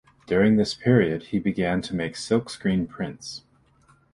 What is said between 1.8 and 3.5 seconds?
to make silkscreen prints.